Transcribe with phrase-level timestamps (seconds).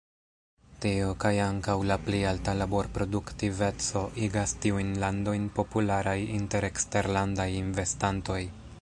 [0.85, 8.45] Tio, kaj ankaŭ la pli alta laborproduktiveco, igas tiujn landojn popularaj inter eksterlandaj investantoj.